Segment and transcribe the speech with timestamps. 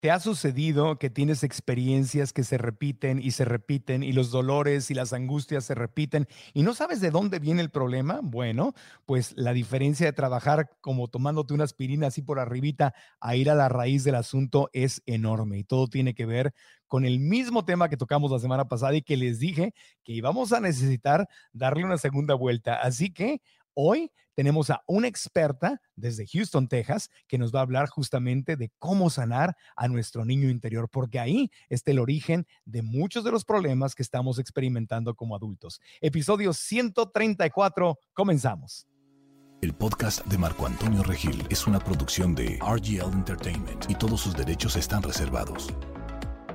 [0.00, 4.92] ¿Te ha sucedido que tienes experiencias que se repiten y se repiten y los dolores
[4.92, 8.20] y las angustias se repiten y no sabes de dónde viene el problema?
[8.22, 8.74] Bueno,
[9.06, 13.56] pues la diferencia de trabajar como tomándote una aspirina así por arribita a ir a
[13.56, 16.54] la raíz del asunto es enorme y todo tiene que ver
[16.86, 19.74] con el mismo tema que tocamos la semana pasada y que les dije
[20.04, 22.76] que íbamos a necesitar darle una segunda vuelta.
[22.76, 23.42] Así que
[23.80, 28.72] hoy tenemos a una experta desde Houston, Texas, que nos va a hablar justamente de
[28.80, 33.44] cómo sanar a nuestro niño interior, porque ahí está el origen de muchos de los
[33.44, 35.80] problemas que estamos experimentando como adultos.
[36.00, 38.88] Episodio 134, comenzamos.
[39.60, 44.36] El podcast de Marco Antonio Regil es una producción de RGL Entertainment y todos sus
[44.36, 45.68] derechos están reservados.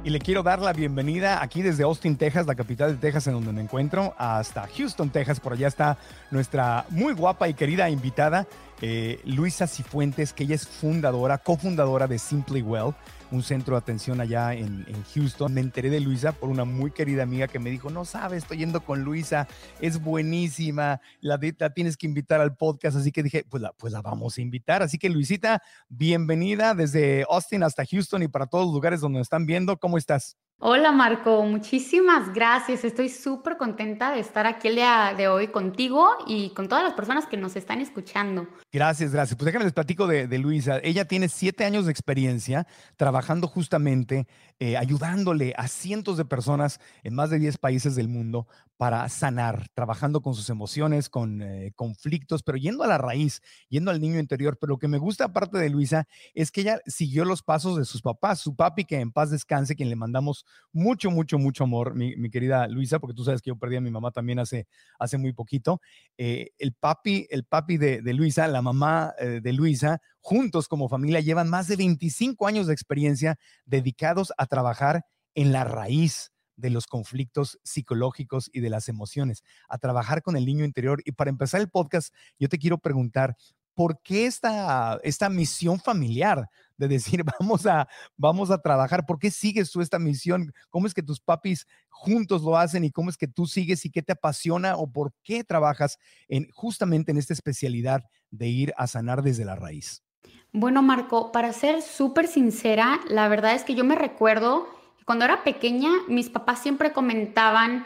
[0.05, 3.33] Y le quiero dar la bienvenida aquí desde Austin, Texas, la capital de Texas en
[3.35, 5.39] donde me encuentro, hasta Houston, Texas.
[5.39, 5.97] Por allá está
[6.29, 8.45] nuestra muy guapa y querida invitada,
[8.81, 12.93] eh, Luisa Cifuentes, que ella es fundadora, cofundadora de Simply Well
[13.33, 15.53] un centro de atención allá en, Houston.
[15.53, 18.59] Me enteré de Luisa por una muy querida amiga que me dijo, no sabes, estoy
[18.59, 19.47] yendo con Luisa,
[19.81, 21.39] es buenísima, la,
[21.73, 22.97] tienes que invitar al podcast.
[22.97, 24.83] Así que dije, pues la, pues la vamos a invitar.
[24.83, 29.25] Así que Luisita, bienvenida desde Austin hasta Houston y para todos los lugares donde nos
[29.25, 29.77] están viendo.
[29.77, 30.38] ¿Cómo estás?
[30.66, 32.85] Hola Marco, muchísimas gracias.
[32.85, 36.94] Estoy súper contenta de estar aquí el día de hoy contigo y con todas las
[36.94, 38.47] personas que nos están escuchando.
[38.72, 39.38] Gracias, gracias.
[39.38, 40.79] Pues déjame les platico de, Luisa.
[40.81, 42.66] Ella tiene siete años de experiencia
[42.96, 44.25] trabajando justamente,
[44.57, 48.47] eh, ayudándole a cientos de personas en más de 10 países del mundo
[48.78, 53.91] para sanar, trabajando con sus emociones, con eh, conflictos, pero yendo a la raíz, yendo
[53.91, 54.57] al niño interior.
[54.59, 57.85] Pero lo que me gusta aparte de Luisa es que ella siguió los pasos de
[57.85, 61.95] sus papás, su papi que en paz descanse, quien le mandamos mucho, mucho, mucho amor,
[61.95, 64.67] mi, querida Luisa, porque tú sabes que yo perdí a mi mamá también hace,
[64.97, 65.79] hace muy poquito.
[66.17, 71.19] Eh, el papi, el papi de, Luisa, la mamá eh, de Luisa, juntos como familia
[71.19, 75.05] llevan más de 25 años de experiencia dedicados a trabajar
[75.35, 80.46] en la raíz de los conflictos psicológicos y de las emociones, a trabajar con el
[80.46, 81.02] niño interior.
[81.06, 83.36] Y para empezar el podcast, yo te quiero preguntar,
[83.74, 87.88] ¿por qué esta, esta misión familiar de decir, vamos a,
[88.18, 89.06] vamos a trabajar?
[89.06, 90.53] ¿Por qué sigues tú esta misión?
[90.69, 93.91] ¿Cómo es que tus papis juntos lo hacen y cómo es que tú sigues y
[93.91, 95.97] qué te apasiona o por qué trabajas
[96.28, 100.03] en, justamente en esta especialidad de ir a sanar desde la raíz?
[100.52, 104.68] Bueno, Marco, para ser súper sincera, la verdad es que yo me recuerdo
[105.06, 107.86] cuando era pequeña, mis papás siempre comentaban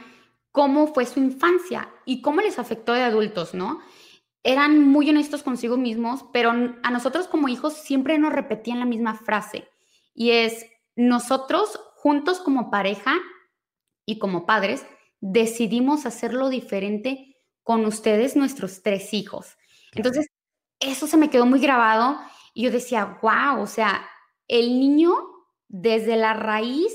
[0.51, 3.79] cómo fue su infancia y cómo les afectó de adultos, ¿no?
[4.47, 9.13] eran muy honestos consigo mismos, pero a nosotros como hijos siempre nos repetían la misma
[9.13, 9.67] frase
[10.13, 13.17] y es, nosotros juntos como pareja
[14.05, 14.85] y como padres
[15.19, 19.57] decidimos hacerlo diferente con ustedes, nuestros tres hijos.
[19.91, 20.27] Entonces,
[20.79, 22.17] eso se me quedó muy grabado
[22.53, 24.07] y yo decía, wow, o sea,
[24.47, 25.13] el niño
[25.67, 26.93] desde la raíz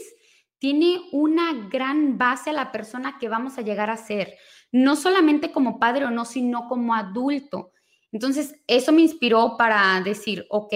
[0.62, 4.36] tiene una gran base a la persona que vamos a llegar a ser
[4.70, 7.72] no solamente como padre o no, sino como adulto.
[8.12, 10.72] Entonces, eso me inspiró para decir, ok,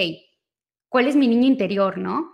[0.89, 2.33] ¿cuál es mi niño interior, no?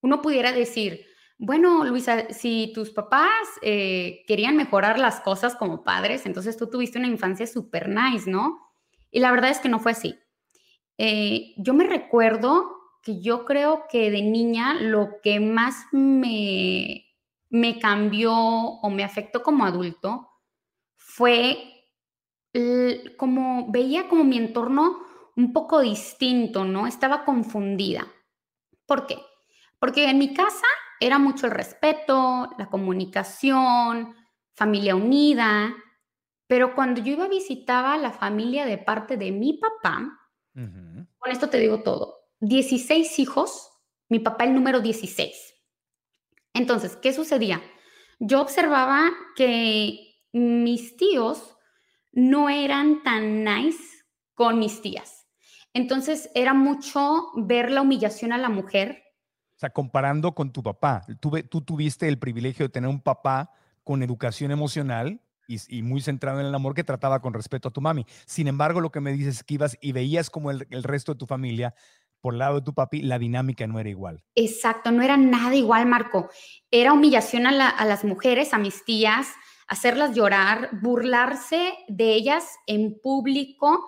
[0.00, 1.04] Uno pudiera decir,
[1.36, 6.98] bueno, Luisa, si tus papás eh, querían mejorar las cosas como padres, entonces tú tuviste
[6.98, 8.62] una infancia súper nice, ¿no?
[9.10, 10.18] Y la verdad es que no fue así.
[10.96, 17.06] Eh, yo me recuerdo que yo creo que de niña lo que más me,
[17.50, 20.28] me cambió o me afectó como adulto
[20.96, 21.74] fue
[23.16, 24.98] como veía como mi entorno
[25.36, 26.86] un poco distinto, ¿no?
[26.86, 28.06] Estaba confundida.
[28.86, 29.18] ¿Por qué?
[29.78, 30.66] Porque en mi casa
[30.98, 34.16] era mucho el respeto, la comunicación,
[34.56, 35.72] familia unida,
[36.48, 40.18] pero cuando yo iba a visitar a la familia de parte de mi papá,
[40.54, 43.68] con esto te digo todo, 16 hijos
[44.08, 45.54] mi papá el número 16.
[46.54, 47.62] Entonces, ¿qué sucedía?
[48.18, 51.56] Yo observaba que mis tíos
[52.12, 54.04] no eran tan nice
[54.34, 55.26] con mis tías.
[55.74, 59.02] Entonces, era mucho ver la humillación a la mujer.
[59.56, 63.52] O sea, comparando con tu papá, tú, tú tuviste el privilegio de tener un papá
[63.84, 67.80] con educación emocional y, muy centrado en el amor que trataba con respeto a tu
[67.80, 68.04] mami.
[68.26, 71.18] Sin embargo, lo que me dices es que ibas y veías como el, resto de
[71.18, 71.74] tu familia,
[72.20, 74.22] por el lado de tu papi, la dinámica no era igual.
[74.34, 76.28] Exacto, no era nada igual, Marco.
[76.70, 79.28] Era humillación a, las mujeres, a mis tías,
[79.66, 83.84] hacerlas llorar, burlarse de ellas en público.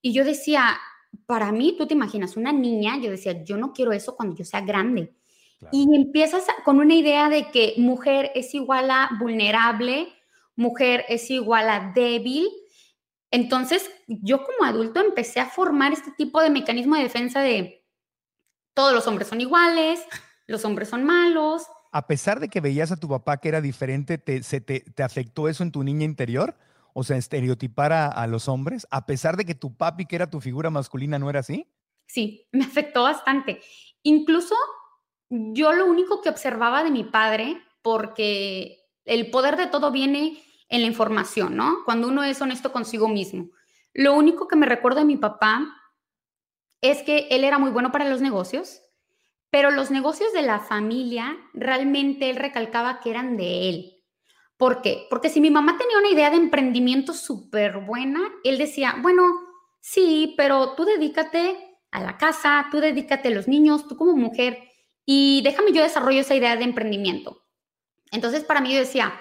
[0.00, 0.78] Y yo decía,
[1.26, 4.44] para mí, tú te imaginas, una niña, yo decía, yo no quiero eso cuando yo
[4.44, 5.14] sea grande.
[5.70, 10.08] Y empiezas con una idea de que mujer es igual a vulnerable,
[10.56, 12.48] mujer es igual a débil.
[13.32, 17.84] Entonces, yo como adulto empecé a formar este tipo de mecanismo de defensa de
[18.74, 20.04] todos los hombres son iguales,
[20.46, 21.66] los hombres son malos.
[21.92, 25.48] A pesar de que veías a tu papá que era diferente, ¿te, se te, afectó
[25.48, 26.56] eso en tu niña interior?
[26.92, 30.30] O sea, estereotipar a, a, los hombres, a pesar de que tu papi, que era
[30.30, 31.66] tu figura masculina, no era así?
[32.06, 33.60] Sí, me afectó bastante.
[34.02, 34.54] Incluso
[35.30, 40.38] yo lo único que observaba de mi padre, porque el poder de todo viene
[40.72, 41.84] en la información, ¿no?
[41.84, 43.50] Cuando uno es honesto consigo mismo.
[43.92, 45.76] Lo único que me recuerdo de mi papá
[46.80, 48.80] es que él era muy bueno para los negocios,
[49.50, 54.02] pero los negocios de la familia realmente él recalcaba que eran de él.
[54.56, 55.06] ¿Por qué?
[55.10, 59.24] Porque si mi mamá tenía una idea de emprendimiento súper buena, él decía, bueno,
[59.78, 64.58] sí, pero tú dedícate a la casa, tú dedícate a los niños, tú como mujer,
[65.04, 67.42] y déjame yo desarrollo esa idea de emprendimiento.
[68.10, 69.12] Entonces, para mí yo decía,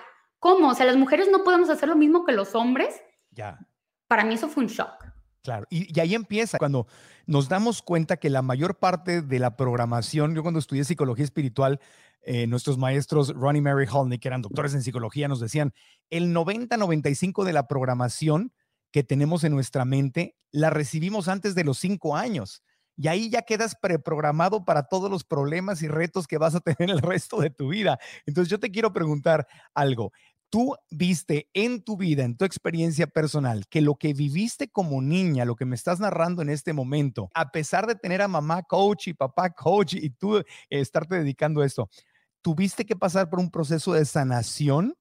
[0.41, 0.69] ¿cómo?
[0.69, 3.01] O sea, las mujeres no podemos hacer lo mismo que los hombres.
[3.29, 3.59] Ya.
[4.07, 5.05] Para mí eso fue un shock.
[5.43, 6.87] Claro, y, ahí empieza, cuando
[7.25, 11.79] nos damos cuenta que la mayor parte de la programación, yo cuando estudié psicología espiritual,
[12.23, 15.73] eh, nuestros maestros Ronnie Mary Holney, que eran doctores en psicología, nos decían,
[16.09, 18.51] el 90-95 de la programación
[18.91, 22.63] que tenemos en nuestra mente la recibimos antes de los cinco años
[22.97, 26.91] y ahí ya quedas preprogramado para todos los problemas y retos que vas a tener
[26.91, 27.97] el resto de tu vida.
[28.25, 30.11] Entonces yo te quiero preguntar algo.
[30.51, 35.45] Tú viste en tu vida, en tu experiencia personal, que lo que viviste como niña,
[35.45, 39.07] lo que me estás narrando en este momento, a pesar de tener a mamá coach
[39.07, 41.89] y papá coach y tú eh, estarte dedicando a esto,
[42.41, 44.93] tuviste que pasar por un proceso de sanación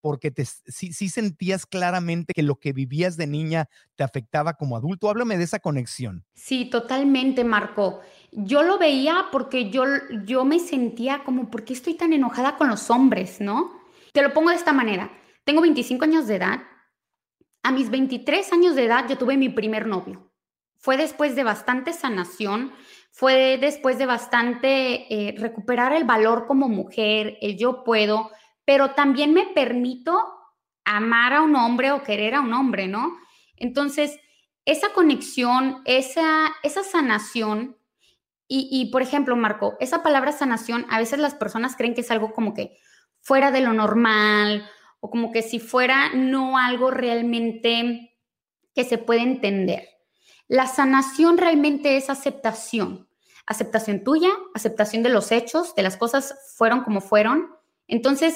[0.00, 5.10] porque te, sí, sentías claramente que lo que vivías de niña te afectaba como adulto.
[5.10, 6.24] Háblame de esa conexión.
[6.34, 8.00] Sí, totalmente, Marco.
[8.32, 9.84] Yo lo veía porque yo,
[10.24, 13.77] yo me sentía como, ¿por qué estoy tan enojada con los hombres, no?
[14.18, 15.12] Te lo pongo de esta manera.
[15.44, 16.64] Tengo 25 años de edad.
[17.62, 20.32] A mis 23 años de edad yo tuve mi primer novio.
[20.76, 22.72] Fue después de bastante sanación,
[23.12, 28.32] fue después de bastante eh, recuperar el valor como mujer, el yo puedo,
[28.64, 30.20] pero también me permito
[30.84, 33.16] amar a un hombre o querer a un hombre, ¿no?
[33.54, 34.18] Entonces,
[34.64, 37.76] esa conexión, esa, esa sanación,
[38.48, 42.10] y, y, por ejemplo, Marco, esa palabra sanación, a veces las personas creen que es
[42.10, 42.80] algo como que
[43.28, 44.66] fuera de lo normal
[45.00, 48.16] o como que si fuera no algo realmente
[48.74, 49.86] que se puede entender.
[50.48, 53.06] La sanación realmente es aceptación,
[53.46, 57.50] aceptación tuya, aceptación de los hechos, de las cosas fueron como fueron.
[57.86, 58.34] Entonces,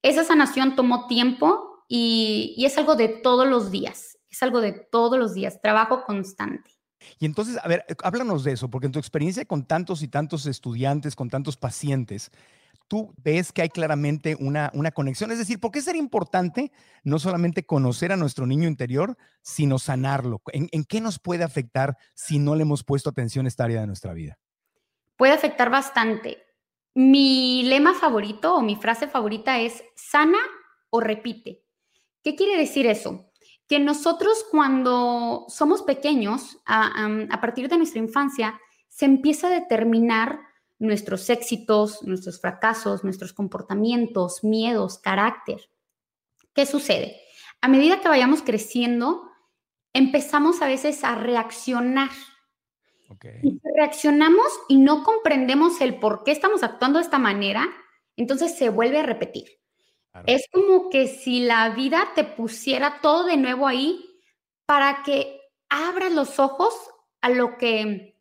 [0.00, 5.18] esa sanación tomó tiempo y, es algo de todos los días, es algo de todos
[5.18, 6.70] los días, trabajo constante.
[7.18, 10.46] Y entonces, a ver, háblanos de eso, porque en tu experiencia con tantos y tantos
[10.46, 12.30] estudiantes, con tantos pacientes,
[12.90, 15.30] tú ves que hay claramente una, una conexión.
[15.30, 16.72] Es decir, ¿por qué sería importante
[17.04, 20.42] no solamente conocer a nuestro niño interior, sino sanarlo?
[20.52, 23.80] ¿En, ¿En, qué nos puede afectar si no le hemos puesto atención a esta área
[23.80, 24.40] de nuestra vida?
[25.16, 26.42] Puede afectar bastante.
[26.94, 30.38] Mi lema favorito o mi frase favorita es sana
[30.90, 31.62] o repite.
[32.24, 33.30] ¿Qué quiere decir eso?
[33.68, 40.40] Que nosotros cuando somos pequeños, a, partir de nuestra infancia, se empieza a determinar
[40.80, 45.70] nuestros éxitos, nuestros fracasos, nuestros comportamientos, miedos, carácter.
[46.54, 47.20] ¿Qué sucede?
[47.60, 49.30] A medida que vayamos creciendo,
[49.92, 52.10] empezamos a veces a reaccionar
[53.42, 57.68] y reaccionamos y no comprendemos el por qué estamos actuando de esta manera,
[58.16, 59.60] entonces se vuelve a repetir.
[60.26, 64.04] Es como que si la vida te pusiera todo de nuevo ahí
[64.64, 66.74] para que abras los ojos
[67.20, 68.16] a lo que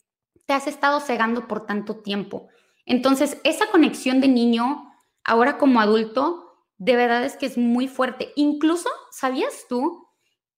[0.49, 2.47] te has estado cegando por tanto tiempo.
[2.87, 4.91] Entonces, esa conexión de niño,
[5.23, 8.33] ahora como adulto, de verdad es que es muy fuerte.
[8.35, 10.07] Incluso, ¿sabías tú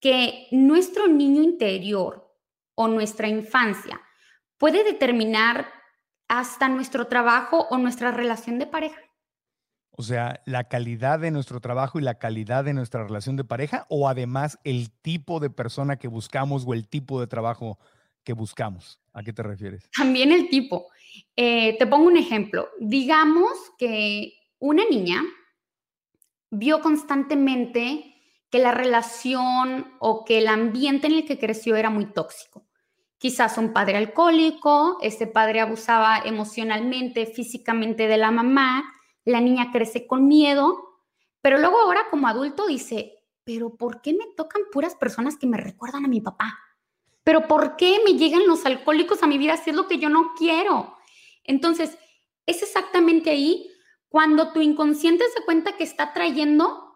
[0.00, 2.34] que nuestro niño interior
[2.74, 4.00] o nuestra infancia
[4.56, 5.66] puede determinar
[6.26, 8.98] hasta nuestro trabajo o nuestra relación de pareja.
[9.90, 13.84] O sea, la calidad de nuestro trabajo y la calidad de nuestra relación de pareja
[13.90, 17.78] o además el tipo de persona que buscamos o el tipo de trabajo
[18.24, 19.01] que buscamos.
[19.12, 19.88] ¿A qué te refieres?
[19.96, 20.88] También el tipo.
[21.36, 22.68] Eh, te pongo un ejemplo.
[22.80, 25.22] Digamos que una niña
[26.50, 28.14] vio constantemente
[28.50, 32.66] que la relación o que el ambiente en el que creció era muy tóxico.
[33.16, 38.84] Quizás un padre alcohólico, ese padre abusaba emocionalmente, físicamente de la mamá,
[39.24, 40.76] la niña crece con miedo,
[41.40, 43.14] pero luego ahora como adulto dice,
[43.44, 46.58] pero ¿por qué me tocan puras personas que me recuerdan a mi papá?
[47.24, 50.08] ¿Pero por qué me llegan los alcohólicos a mi vida si es lo que yo
[50.08, 50.96] no quiero?
[51.44, 51.98] Entonces,
[52.46, 53.70] es exactamente ahí
[54.08, 56.92] cuando tu inconsciente se cuenta que está trayendo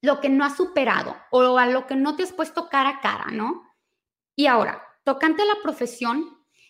[0.00, 3.00] lo que no has superado o a lo que no te has puesto cara a
[3.00, 3.62] cara, ¿no?
[4.36, 6.24] Y ahora, tocante a la profesión,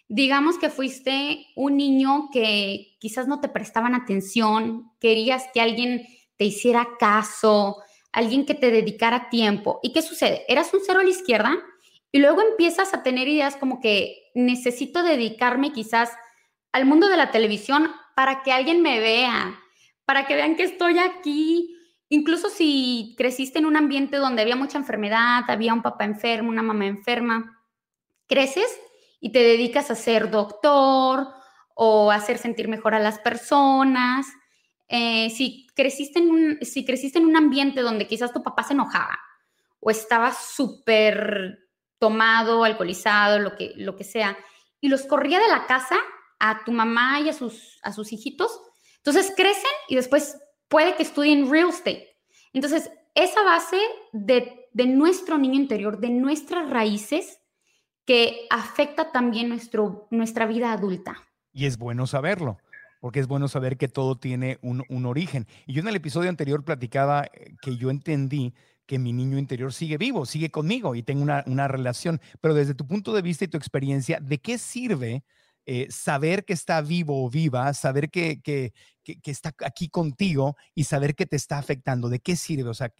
[0.08, 6.44] digamos que fuiste un niño que quizás no te prestaban atención, querías que alguien te
[6.44, 9.80] hiciera caso, alguien que te dedicara tiempo.
[9.82, 10.44] ¿Y qué sucede?
[10.48, 11.56] Eras un cero a la izquierda
[12.12, 16.10] y luego empiezas a tener ideas como que necesito dedicarme quizás
[16.72, 19.58] al mundo de la televisión para que alguien me vea,
[20.04, 21.76] para que vean que estoy aquí.
[22.08, 26.62] Incluso si creciste en un ambiente donde había mucha enfermedad, había un papá enfermo, una
[26.62, 27.62] mamá enferma,
[28.26, 28.78] creces
[29.20, 31.28] y te dedicas a ser doctor
[31.75, 34.26] o a hacer sentir mejor a las personas.
[34.88, 38.75] Eh, si, creciste en un, si creciste en un ambiente donde quizás tu papá se
[38.75, 39.18] enojaba
[39.80, 41.65] o estaba súper
[41.98, 44.36] tomado, alcoholizado, lo que, lo que sea,
[44.80, 45.96] y los corría de la casa
[46.38, 48.60] a tu mamá y a sus, a sus hijitos,
[48.98, 50.36] entonces crecen y después
[50.68, 52.16] puede que estudien real estate.
[52.52, 53.78] Entonces, esa base
[54.12, 57.40] de, de nuestro niño interior, de nuestras raíces,
[58.06, 61.16] que afecta también nuestro, nuestra vida adulta.
[61.52, 62.58] Y es bueno saberlo,
[63.00, 65.46] porque es bueno saber que todo tiene un, un origen.
[65.66, 68.54] Y yo en el episodio anterior platicaba eh, que yo entendí
[68.87, 72.21] que mi niño interior sigue vivo, sigue conmigo y tengo una, una relación.
[72.40, 75.25] Pero desde tu punto de vista y tu experiencia, ¿de qué sirve
[75.68, 80.85] eh, saber que está vivo o viva, saber que, que, que, está aquí contigo y
[80.85, 82.08] saber que te está afectando?
[82.08, 82.70] ¿De qué sirve?
[82.70, 82.92] O sea,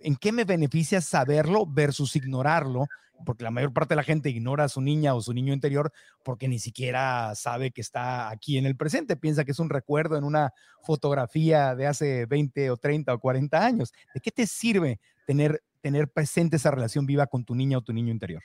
[0.00, 2.86] ¿en qué me beneficia saberlo versus ignorarlo?
[3.24, 5.92] Porque la mayor parte de la gente ignora a su niña o su niño interior
[6.24, 9.16] porque ni siquiera sabe que está aquí en el presente.
[9.16, 10.52] Piensa que es un recuerdo en una
[10.82, 13.92] fotografía de hace 20 o 30 o 40 años.
[14.12, 14.98] ¿De qué te sirve
[15.28, 18.42] tener, tener presente esa relación viva con tu niña o tu niño interior?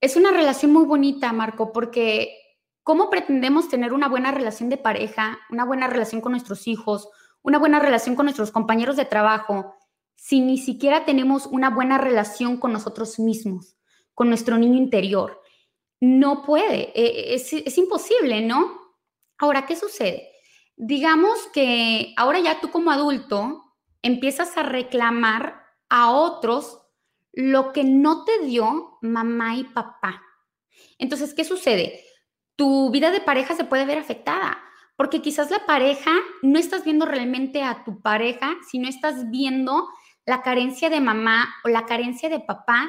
[0.00, 2.41] Es una relación muy bonita, Marco, porque
[2.82, 7.08] ¿cómo pretendemos tener una buena relación de pareja, una buena relación con nuestros hijos,
[7.42, 9.76] una buena relación con nuestros compañeros de trabajo,
[10.16, 13.76] si ni siquiera tenemos una buena relación con nosotros mismos,
[14.14, 15.40] con nuestro niño interior?
[16.00, 18.80] No puede, e, es, es imposible, ¿no?
[19.38, 20.30] Ahora, ¿qué sucede?
[20.76, 23.62] Digamos que ahora ya tú como adulto
[24.02, 26.80] empiezas a reclamar a otros
[27.32, 30.22] lo que no te dio mamá y papá.
[30.98, 32.04] Entonces, ¿qué sucede?
[32.56, 34.58] Tu vida de pareja se puede ver afectada,
[34.96, 39.88] porque quizás la pareja no estás viendo realmente a tu pareja, sino estás viendo
[40.26, 42.88] la carencia de mamá o la carencia de papá.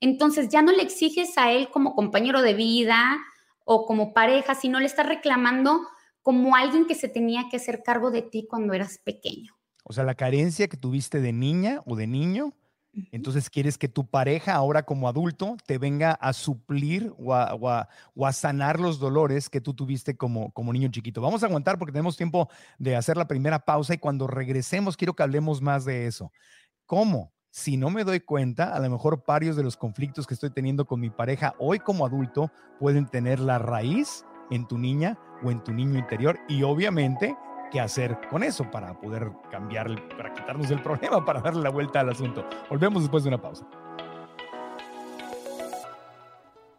[0.00, 3.18] Entonces ya no le exiges a él como compañero de vida
[3.64, 5.86] o como pareja, sino le estás reclamando
[6.22, 9.54] como alguien que se tenía que hacer cargo de ti cuando eras pequeño.
[9.84, 12.52] O sea, la carencia que tuviste de niña o de niño,
[13.12, 18.80] entonces quieres que tu pareja ahora como adulto te venga a suplir o a, sanar
[18.80, 21.20] los dolores que tú tuviste como, como niño chiquito.
[21.20, 25.14] Vamos a aguantar porque tenemos tiempo de hacer la primera pausa y cuando regresemos quiero
[25.14, 26.32] que hablemos más de eso.
[26.86, 27.32] ¿Cómo?
[27.50, 30.84] Si no me doy cuenta, a lo mejor varios de los conflictos que estoy teniendo
[30.84, 35.62] con mi pareja hoy como adulto pueden tener la raíz en tu niña o en
[35.62, 37.36] tu niño interior y obviamente
[37.70, 42.00] qué hacer con eso para poder cambiar, para quitarnos el problema, para darle la vuelta
[42.00, 42.44] al asunto.
[42.68, 43.66] Volvemos después de una pausa.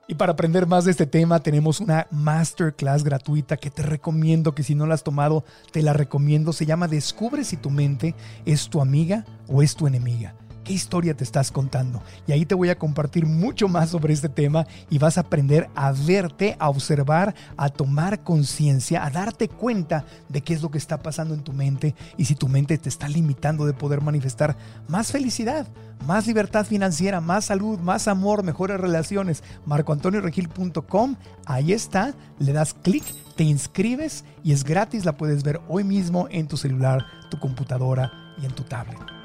[0.07, 4.61] Y para aprender más de este tema tenemos una masterclass gratuita que te recomiendo que
[4.61, 6.51] si no la has tomado, te la recomiendo.
[6.51, 8.13] Se llama Descubre si tu mente
[8.45, 10.35] es tu amiga o es tu enemiga.
[10.71, 12.01] ¿Qué historia te estás contando?
[12.27, 15.69] Y ahí te voy a compartir mucho más sobre este tema y vas a aprender
[15.75, 20.77] a verte, a observar, a tomar conciencia, a darte cuenta de qué es lo que
[20.77, 24.55] está pasando en tu mente y si tu mente te está limitando de poder manifestar
[24.87, 25.67] más felicidad,
[26.07, 29.43] más libertad financiera, más salud, más amor, mejores relaciones.
[29.65, 33.03] MarcoAntonioRegil.com, ahí está, le das clic,
[33.35, 38.13] te inscribes y es gratis, la puedes ver hoy mismo en tu celular, tu computadora
[38.41, 39.20] y en tu tablet.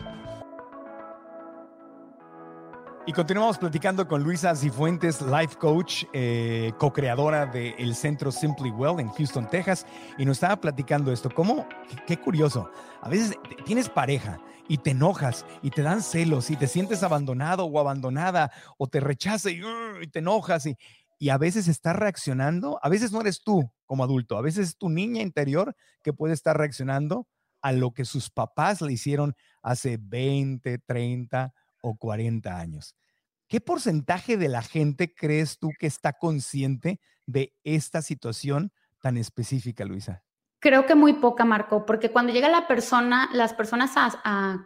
[3.08, 9.10] Y continuamos platicando con Luisa Cifuentes, life coach, eh, co-creadora del centro Simply Well en
[9.10, 9.86] Houston, Texas.
[10.18, 11.30] Y nos estaba platicando esto.
[11.30, 11.68] ¿Cómo?
[12.04, 12.68] Qué, curioso.
[13.00, 17.66] A veces tienes pareja y te enojas y te dan celos y te sientes abandonado
[17.66, 19.62] o abandonada o te rechaza y,
[20.02, 20.76] y te enojas y,
[21.16, 22.80] y a veces estás reaccionando.
[22.82, 26.34] A veces no eres tú como adulto, a veces es tu niña interior que puede
[26.34, 27.28] estar reaccionando
[27.62, 31.54] a lo que sus papás le hicieron hace 20, 30
[31.88, 32.96] o 40 años.
[33.48, 39.84] ¿Qué porcentaje de la gente crees tú que está consciente de esta situación tan específica,
[39.84, 40.24] Luisa?
[40.58, 43.92] Creo que muy poca, Marco, porque cuando llega la persona, las personas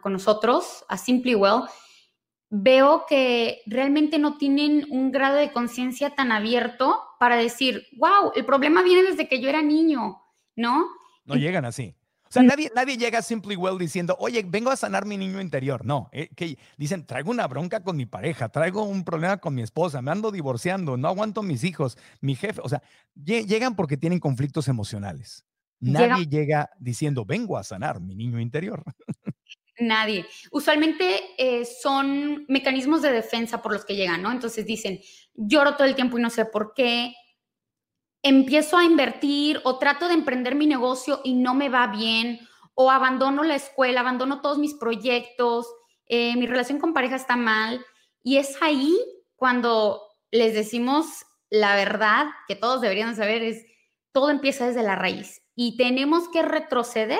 [0.01, 1.65] con nosotros, a Simply Well,
[2.49, 8.45] veo que realmente no tienen un grado de conciencia tan abierto para decir, wow, el
[8.45, 10.23] problema viene desde que yo era niño,
[10.55, 10.87] ¿no?
[11.25, 11.95] No llegan así.
[12.31, 15.41] O sea, nadie, nadie llega a Simply Well diciendo, oye, vengo a sanar mi niño
[15.41, 15.83] interior.
[15.83, 19.61] No, eh, que dicen, traigo una bronca con mi pareja, traigo un problema con mi
[19.61, 22.61] esposa, me ando divorciando, no aguanto mis hijos, mi jefe.
[22.63, 22.81] O sea,
[23.15, 25.43] llegan porque tienen conflictos emocionales.
[25.81, 28.81] Nadie llega, diciendo, vengo a sanar mi niño interior.
[29.81, 30.25] Nadie.
[30.51, 34.31] Usualmente eh, son mecanismos de defensa por los que llegan, ¿no?
[34.31, 35.01] Entonces dicen,
[35.33, 37.13] lloro todo el tiempo y no sé por qué,
[38.23, 42.39] empiezo a invertir o trato de emprender mi negocio y no me va bien,
[42.73, 45.67] o abandono la escuela, abandono todos mis proyectos,
[46.07, 47.83] eh, mi relación con pareja está mal.
[48.23, 48.97] Y es ahí
[49.35, 50.01] cuando
[50.31, 53.65] les decimos la verdad que todos deberían saber, es
[54.13, 57.19] todo empieza desde la raíz y tenemos que retroceder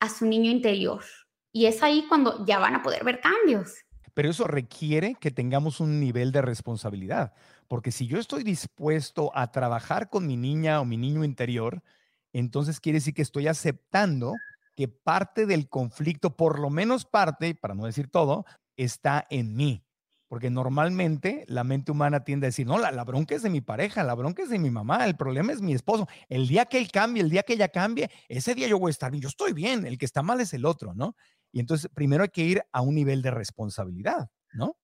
[0.00, 1.04] a su niño interior.
[1.52, 3.74] Y es ahí cuando ya van a poder ver cambios.
[4.14, 7.32] Pero eso requiere que tengamos un nivel de responsabilidad,
[7.70, 11.84] porque si yo estoy dispuesto a trabajar con mi niña o mi niño interior,
[12.32, 14.34] entonces quiere decir que estoy aceptando
[14.74, 18.44] que parte del conflicto, por lo menos parte, para no decir todo,
[18.76, 19.84] está en mí.
[20.26, 24.02] Porque normalmente la mente humana tiende a decir, no, la, bronca es de mi pareja,
[24.02, 26.08] la bronca es de mi mamá, el problema es mi esposo.
[26.28, 28.98] El día que él cambie, el día que ella cambie, ese día yo voy a
[28.98, 31.14] estar bien, yo estoy bien, el que está mal es el otro, ¿no?
[31.52, 34.76] Y entonces primero hay que ir a un nivel de responsabilidad, ¿no?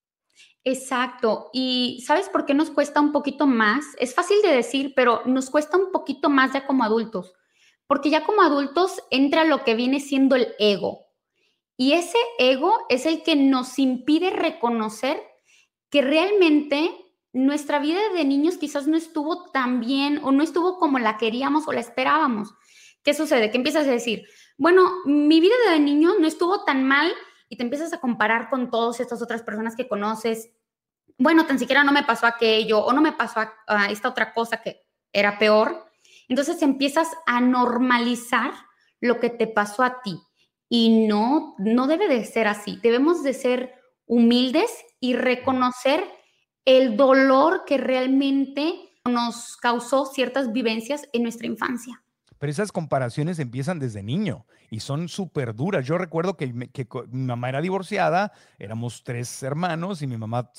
[0.67, 1.49] Exacto.
[1.53, 3.85] ¿Y sabes por qué nos cuesta un poquito más?
[4.01, 7.35] Es fácil de decir, pero nos cuesta un poquito más ya como adultos,
[7.87, 11.07] porque ya como adultos entra lo que viene siendo el ego.
[11.77, 15.23] Y ese ego es el que nos impide reconocer
[15.89, 16.91] que realmente
[17.33, 21.69] nuestra vida de niños quizás no estuvo tan bien o no estuvo como la queríamos
[21.69, 22.53] o la esperábamos.
[23.05, 23.53] ¿Qué sucede?
[23.53, 24.25] Que empiezas a decir,
[24.59, 27.13] bueno, mi vida de niño no estuvo tan mal
[27.49, 30.51] y te empiezas a comparar con todas estas otras personas que conoces.
[31.19, 34.63] Bueno, tan siquiera no me pasó aquello o no me pasó a, esta otra cosa
[34.63, 35.91] que era peor.
[36.29, 38.53] Entonces empiezas a normalizar
[39.01, 40.19] lo que te pasó a ti
[40.69, 42.79] y no no debe de ser así.
[42.83, 43.75] Debemos de ser
[44.07, 46.05] humildes y reconocer
[46.65, 52.03] el dolor que realmente nos causó ciertas vivencias en nuestra infancia.
[52.39, 55.87] Pero esas comparaciones empiezan desde niño y son súper duras.
[55.87, 60.51] Yo recuerdo que, mi mamá era divorciada, éramos tres hermanos y mi mamá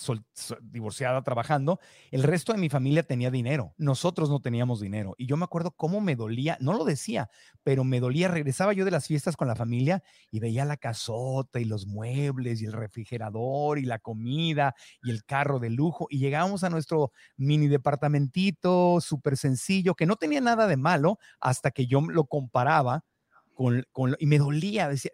[0.61, 1.79] divorciada trabajando.
[2.11, 5.15] El resto de mi familia tenía dinero, nosotros no teníamos dinero.
[5.17, 7.29] Y yo me acuerdo cómo me dolía, no lo decía,
[7.63, 8.27] pero me dolía.
[8.27, 12.61] Regresaba yo de las fiestas con la familia y veía la casota y los muebles
[12.61, 16.07] y el refrigerador y la comida y el carro de lujo.
[16.09, 21.71] Y llegábamos a nuestro mini departamentito súper sencillo, que no tenía nada de malo hasta
[21.77, 23.05] que yo lo comparaba
[23.53, 23.85] con,
[24.17, 25.11] y me dolía, decía,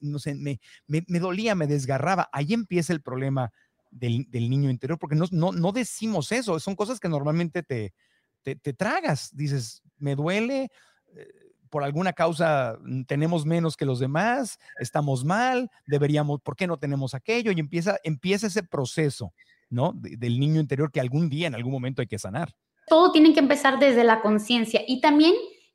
[0.00, 2.28] no sé, me, me, dolía, me desgarraba.
[2.34, 3.50] Ahí empieza el problema
[3.90, 7.94] del, niño interior, porque no, no, no, decimos eso, son cosas que normalmente te,
[8.42, 9.34] te, tragas.
[9.34, 10.68] Dices, me duele,
[11.16, 11.28] eh,
[11.70, 16.76] por alguna causa mm, tenemos menos que los demás, estamos mal, deberíamos, ¿por qué no
[16.76, 17.52] tenemos aquello?
[17.52, 19.32] Y empieza, empieza ese proceso,
[19.70, 19.94] ¿no?
[19.94, 22.52] del niño interior que algún día, en algún momento hay que sanar.
[22.86, 25.32] Todo tiene que empezar desde la conciencia y también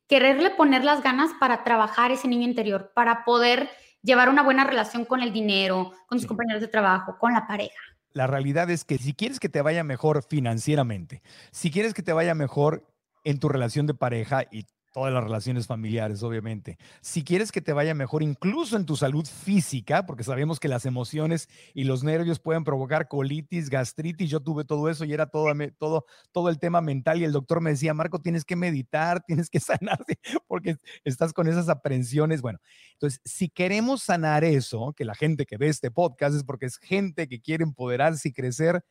[0.08, 3.70] quererle poner las ganas para trabajar ese niño interior, para poder
[4.02, 7.80] llevar una buena relación con el dinero, con sus compañeros de trabajo, con la pareja.
[8.14, 12.14] La realidad es que si quieres que te vaya mejor financieramente, si quieres que te
[12.14, 12.88] vaya mejor
[13.24, 16.78] en tu relación de pareja y todas las relaciones familiares, obviamente.
[17.02, 20.86] Si quieres que te vaya mejor, incluso en tu salud física, porque sabemos que las
[20.86, 25.54] emociones y los nervios pueden provocar colitis, gastritis, yo tuve todo eso y era todo,
[25.78, 29.50] todo, todo el tema mental y el doctor me decía, Marco, tienes que meditar, tienes
[29.50, 32.42] que sanarte porque estás con esas aprensiones.
[32.42, 32.60] Bueno,
[32.94, 36.78] entonces, si queremos sanar eso, que la gente que ve este podcast es porque es
[36.78, 38.84] gente que quiere empoderarse y crecer,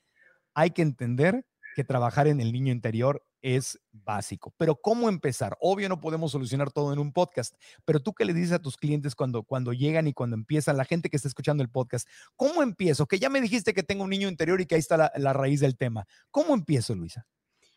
[0.54, 1.44] hay que entender
[1.76, 4.54] que trabajar en el niño interior es básico.
[4.56, 5.58] Pero ¿cómo empezar?
[5.60, 8.78] Obvio no podemos solucionar todo en un podcast, pero tú qué le dices a tus
[8.78, 12.62] clientes cuando, cuando llegan y cuando empiezan, la gente que está escuchando el podcast, ¿cómo
[12.62, 13.04] empiezo?
[13.04, 15.34] Que ya me dijiste que tengo un niño interior y que ahí está la, la
[15.34, 16.06] raíz del tema.
[16.30, 17.26] ¿Cómo empiezo, Luisa?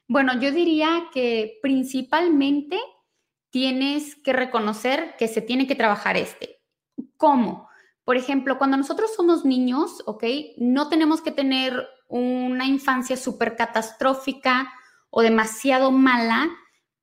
[0.07, 2.79] Bueno, yo diría que principalmente
[3.49, 6.61] tienes que reconocer que se tiene que trabajar este.
[7.17, 7.67] ¿Cómo?
[8.05, 10.23] Por ejemplo, cuando nosotros somos niños, ¿ok?
[10.57, 14.73] No tenemos que tener una infancia súper catastrófica
[15.09, 16.49] o demasiado mala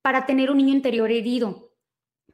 [0.03, 1.73] para tener un niño interior herido.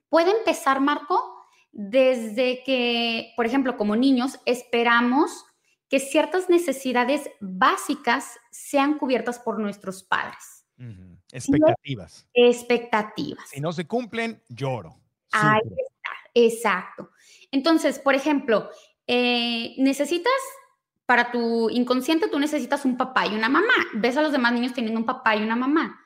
[0.09, 5.45] Puede empezar, Marco, desde que, por ejemplo, como niños, esperamos
[5.89, 10.67] que ciertas necesidades básicas sean cubiertas por nuestros padres.
[11.31, 12.29] Expectativas.
[12.35, 13.49] Expectativas.
[13.51, 14.99] Si no se cumplen, lloro.
[15.33, 17.11] Ahí está, exacto.
[17.51, 18.71] Entonces, por ejemplo,
[19.07, 20.33] eh, necesitas
[21.12, 23.75] para tu inconsciente tú necesitas un papá y una mamá.
[23.92, 26.01] Ves a los demás niños teniendo un papá y una mamá.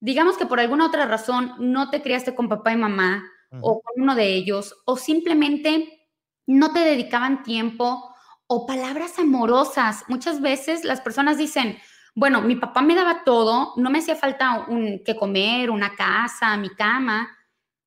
[0.00, 3.22] Digamos que por alguna otra razón no te criaste con papá y mamá
[3.60, 6.08] o con uno de ellos o simplemente
[6.48, 8.12] no te dedicaban tiempo
[8.48, 10.02] o palabras amorosas.
[10.08, 11.78] Muchas veces las personas dicen,
[12.16, 16.56] bueno, mi papá me daba todo, no me hacía falta un, que comer, una casa,
[16.56, 17.28] mi cama,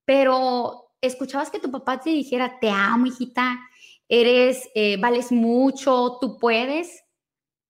[0.06, 3.60] pero escuchabas que tu papá te dijera, te amo, hijita,
[4.12, 7.02] eres, eh, vales mucho, tú puedes.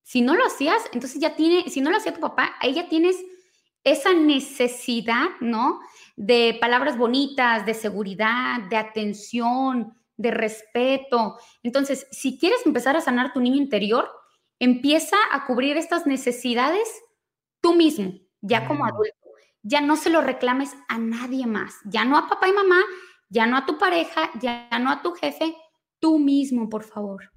[0.02, 2.88] Si no lo hacías, entonces ya tiene, si no lo hacía tu papá, ahí ya
[2.88, 3.16] tienes
[3.84, 5.80] esa necesidad, ¿no?
[6.16, 11.38] De palabras bonitas, de seguridad, de atención, de respeto.
[11.62, 14.10] Entonces, si quieres empezar a sanar tu niño interior,
[14.58, 16.88] empieza a cubrir estas necesidades
[17.60, 18.88] tú mismo, ya como mm.
[18.88, 19.16] adulto.
[19.62, 22.80] Ya no se lo reclames a nadie más, ya no a papá y mamá,
[23.28, 25.54] ya no a tu pareja, ya no a tu jefe,
[26.02, 27.30] tú mismo, por favor.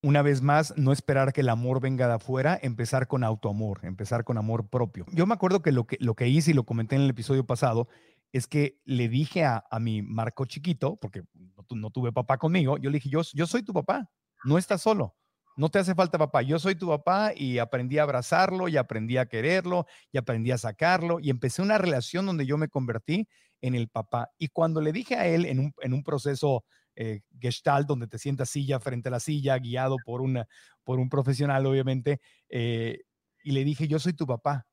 [0.00, 4.24] Una vez más, no esperar que el amor venga de afuera, empezar con autoamor, empezar
[4.24, 5.04] con amor propio.
[5.12, 7.44] Yo me acuerdo que lo que, lo que hice y lo comenté en el episodio
[7.44, 7.88] pasado
[8.32, 11.22] es que le dije a, mi Marco chiquito, porque
[11.70, 14.08] no, tuve papá conmigo, yo le dije, yo, yo soy tu papá,
[14.44, 15.16] no estás solo.
[15.54, 19.18] No te hace falta papá, yo soy tu papá y aprendí a abrazarlo y aprendí
[19.18, 23.28] a quererlo y aprendí a sacarlo y empecé una relación donde yo me convertí
[23.60, 24.30] en el papá.
[24.38, 28.18] Y cuando le dije a él en un, en un proceso eh, gestalt, donde te
[28.18, 30.46] sientas silla frente a la silla, guiado por, una,
[30.84, 33.00] por un profesional, obviamente, eh,
[33.42, 34.66] y le dije, yo soy tu papá.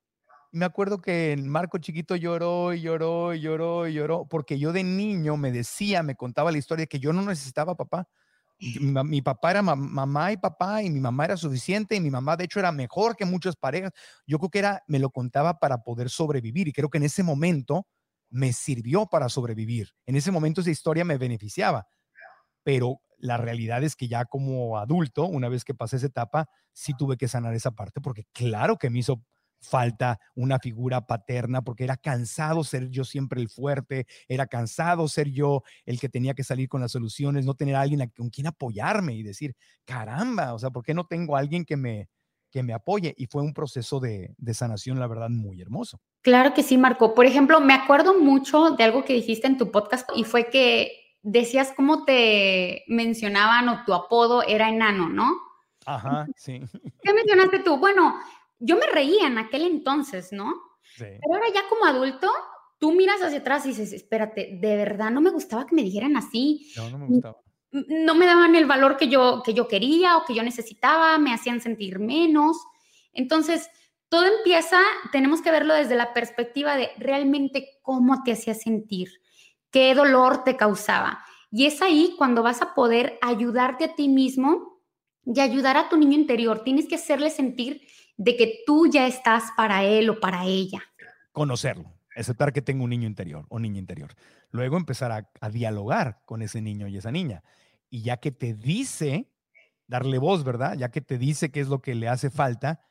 [0.51, 4.84] me acuerdo que Marco chiquito lloró y lloró y lloró y lloró, porque yo de
[4.84, 8.08] niño me decía, me contaba la historia que yo no necesitaba papá.
[9.05, 12.43] Mi, papá era mamá y papá y mi mamá era suficiente y mi mamá de
[12.43, 13.93] hecho era mejor que muchas parejas.
[14.27, 17.23] Yo creo que era, me lo contaba para poder sobrevivir y creo que en ese
[17.23, 17.88] momento
[18.29, 19.91] me sirvió para sobrevivir.
[20.05, 21.88] En ese momento esa historia me beneficiaba
[22.63, 26.93] pero la realidad es que ya como adulto, una vez que pasé esa etapa, sí
[26.98, 29.22] tuve que sanar esa parte porque claro que me hizo
[29.62, 35.30] falta una figura paterna porque era cansado ser yo siempre el fuerte, era cansado ser
[35.30, 39.15] yo el que tenía que salir con las soluciones, no tener alguien con quien apoyarme
[39.15, 42.10] y decir, caramba, o sea, ¿por qué no tengo alguien que me,
[42.52, 43.13] que me apoye?
[43.17, 46.00] Y fue un proceso de, de sanación, la verdad, muy hermoso.
[46.22, 47.13] Claro que sí, Marco.
[47.13, 50.91] Por ejemplo, me acuerdo mucho de algo que dijiste en tu podcast y fue que
[51.21, 55.38] decías cómo te mencionaban o tu apodo era enano, ¿no?
[55.86, 56.62] Ajá, sí.
[57.03, 57.77] ¿Qué mencionaste tú?
[57.77, 58.19] Bueno,
[58.60, 60.53] yo me reía en aquel entonces, ¿no?
[60.95, 61.05] Sí.
[61.05, 62.29] Pero ahora ya como adulto,
[62.77, 66.17] tú miras hacia atrás y dices, espérate, de verdad no me gustaba que me dijeran
[66.17, 66.71] así.
[66.75, 67.38] No, no me gustaba.
[67.71, 71.34] No me daban el valor que yo, que yo quería o que yo necesitaba, me
[71.34, 72.58] hacían sentir menos.
[73.13, 73.69] Entonces,
[74.10, 79.18] todo empieza, tenemos que verlo desde la perspectiva de realmente cómo te hacía sentir
[79.71, 81.23] qué dolor te causaba.
[81.51, 84.82] Y es ahí cuando vas a poder ayudarte a ti mismo
[85.25, 86.63] y ayudar a tu niño interior.
[86.63, 87.82] Tienes que hacerle sentir
[88.17, 90.82] de que tú ya estás para él o para ella.
[91.32, 94.13] Conocerlo, aceptar que tengo un niño interior o niña interior.
[94.51, 97.43] Luego empezar a, dialogar con ese niño y esa niña.
[97.89, 99.32] Y ya que te dice,
[99.88, 100.75] darle voz, ¿verdad?
[100.77, 102.82] Ya que te dice qué es lo que le hace falta,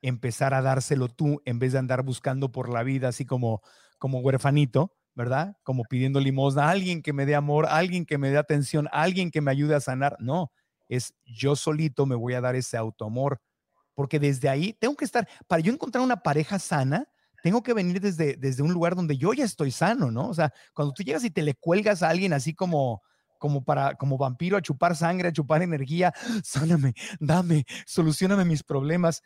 [0.00, 3.62] empezar a dárselo tú en vez de andar buscando por la vida así como,
[3.98, 5.56] como huerfanito, ¿verdad?
[5.64, 9.40] Como pidiendo limosna, alguien que me dé amor, alguien que me dé atención, alguien que
[9.40, 10.16] me ayude a sanar.
[10.20, 10.52] No,
[10.88, 13.40] es yo solito me voy a dar ese autoamor,
[13.96, 17.08] porque desde ahí tengo que estar, para yo encontrar una pareja sana,
[17.42, 20.28] tengo que venir desde, desde un lugar donde yo ya estoy sano, ¿no?
[20.28, 23.02] O sea, cuando tú llegas y te le cuelgas a alguien así como,
[23.40, 26.12] como para, como vampiro a chupar sangre, a chupar energía,
[26.44, 29.22] sáname, dame, solucioname mis problemas,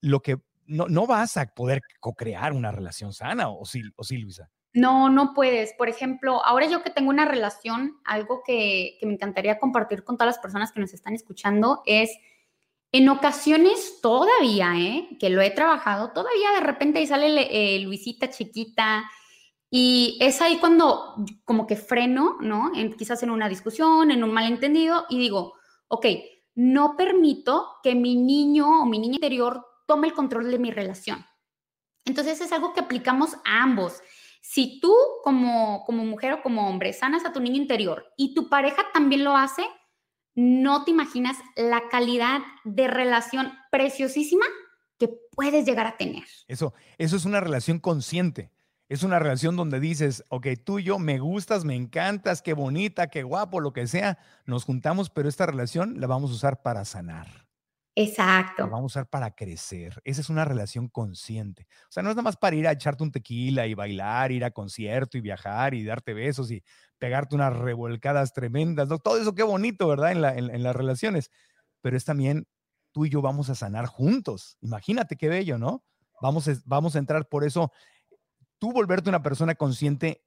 [0.00, 4.18] lo que no, no vas a poder co-crear una relación sana, o sí, o sí,
[4.18, 4.50] Luisa.
[4.72, 5.72] No, no puedes.
[5.74, 10.34] Por ejemplo, ahora yo que tengo una relación, algo que, me encantaría compartir con todas
[10.34, 12.10] las personas que nos están escuchando es
[12.92, 15.08] En ocasiones todavía, ¿eh?
[15.20, 19.04] que lo he trabajado, todavía de repente ahí sale eh, Luisita chiquita
[19.70, 22.72] y es ahí cuando como que freno, ¿no?
[22.98, 25.54] quizás en una discusión, en un malentendido y digo,
[25.86, 26.06] ok,
[26.56, 31.24] no permito que mi niño o mi niña interior tome el control de mi relación.
[32.04, 34.02] Entonces es algo que aplicamos a ambos.
[34.40, 38.48] Si tú como, como mujer o como hombre sanas a tu niño interior y tu
[38.48, 39.64] pareja también lo hace,
[40.34, 44.46] no te imaginas la calidad de relación preciosísima
[44.98, 46.24] que puedes llegar a tener.
[46.46, 48.50] Eso, eso es una relación consciente.
[48.88, 53.06] Es una relación donde dices, ok, tú y yo me gustas, me encantas, qué bonita,
[53.08, 54.18] qué guapo, lo que sea.
[54.46, 57.49] Nos juntamos, pero esta relación la vamos a usar para sanar.
[58.02, 58.64] Exacto.
[58.64, 60.00] Vamos a usar para crecer.
[60.04, 61.66] Esa es una relación consciente.
[61.88, 64.44] O sea, no es nada más para ir a echarte un tequila y bailar, ir
[64.44, 66.62] a concierto y viajar y darte besos y
[66.98, 68.88] pegarte unas revolcadas tremendas.
[69.02, 70.12] Todo eso qué bonito, ¿verdad?
[70.12, 71.30] En, las relaciones.
[71.82, 72.46] Pero es también
[72.92, 74.56] tú y yo vamos a sanar juntos.
[74.60, 75.84] Imagínate qué bello, ¿no?
[76.22, 77.72] Vamos vamos a entrar por eso
[78.58, 80.22] tú volverte una persona consciente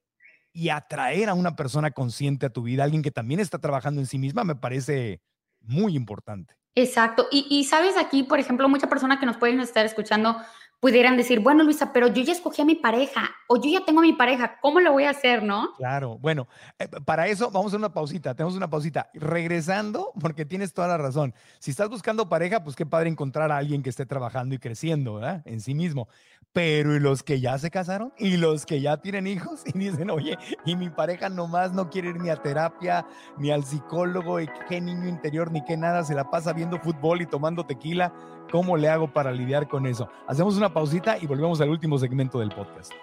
[0.52, 4.08] y atraer a una persona consciente a tu vida, alguien que también está trabajando en
[4.08, 5.22] sí misma, me parece
[5.62, 6.56] muy importante.
[6.76, 7.28] Exacto.
[7.32, 10.38] Y, y sabes, aquí, por ejemplo, mucha persona que nos pueden estar escuchando
[10.84, 14.02] pudieran decir, bueno, Luisa, pero yo ya escogí a mi pareja o yo ya tengo
[14.02, 15.74] a mi pareja, ¿cómo lo voy a hacer, no?
[15.78, 19.10] Claro, bueno, eh, para eso vamos a hacer una pausita, tenemos una pausita.
[19.14, 21.34] Regresando, porque tienes toda la razón.
[21.60, 25.14] Si estás buscando pareja, pues qué padre encontrar a alguien que esté trabajando y creciendo,
[25.14, 25.42] ¿verdad?
[25.46, 26.10] En sí mismo.
[26.52, 28.12] Pero ¿y los que ya se casaron?
[28.18, 29.64] ¿Y los que ya tienen hijos?
[29.74, 33.64] Y dicen, oye, y mi pareja nomás no quiere ir ni a terapia, ni al
[33.64, 37.66] psicólogo, y qué niño interior, ni qué nada, se la pasa viendo fútbol y tomando
[37.66, 38.14] tequila
[38.54, 40.10] ¿Cómo le hago para lidiar con eso?
[40.28, 42.94] Hacemos una pausita y volvemos al último segmento del podcast.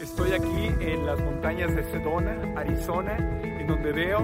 [0.00, 4.20] Estoy aquí en las montañas de Sedona, Arizona, en donde veo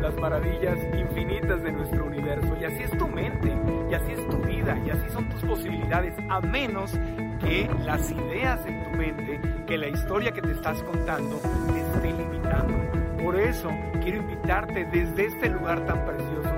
[0.00, 2.56] las maravillas infinitas de nuestro universo.
[2.60, 3.56] Y así es tu mente,
[3.88, 6.90] y así es tu vida, y así son tus posibilidades, a menos
[7.38, 11.36] que las ideas en tu mente, que la historia que te estás contando,
[11.72, 12.74] te esté limitando.
[13.22, 13.70] Por eso
[14.02, 16.57] quiero invitarte desde este lugar tan precioso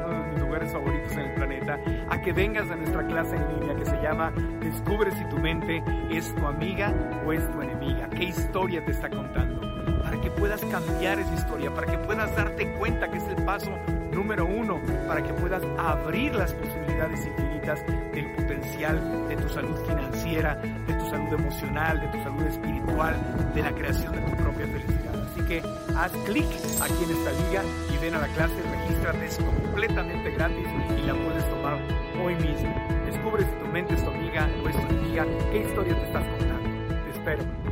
[0.50, 4.02] lugares favoritos en el planeta, a que vengas a nuestra clase en línea que se
[4.02, 6.92] llama Descubre si tu mente es tu amiga
[7.24, 8.10] o es tu enemiga.
[8.10, 9.60] ¿Qué historia te está contando?
[10.02, 13.70] Para que puedas cambiar esa historia, para que puedas darte cuenta que es el paso
[14.12, 20.54] número uno, para que puedas abrir las posibilidades infinitas del potencial de tu salud financiera,
[20.56, 23.16] de tu salud emocional, de tu salud espiritual,
[23.54, 25.14] de la creación de tu propia felicidad.
[25.30, 25.62] Así que
[25.96, 26.46] haz clic
[26.80, 30.66] aquí en esta liga y ven a la clase, regístrate, es completamente gratis
[30.98, 31.78] y la puedes tomar
[32.22, 32.74] hoy mismo.
[33.06, 36.24] Descubre si tu mente es tu amiga o es tu amiga, qué historia te estás
[36.24, 37.04] contando.
[37.04, 37.69] Te espero.